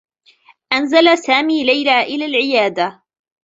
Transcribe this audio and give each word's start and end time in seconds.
أنزل 0.73 1.17
سامي 1.17 1.63
ليلى 1.63 2.01
إلى 2.03 2.25
العيادة. 2.25 3.03